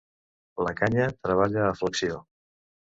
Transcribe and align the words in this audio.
La 0.69 0.73
canya 0.81 1.07
treballa 1.29 1.69
a 1.69 1.79
flexió. 1.85 2.21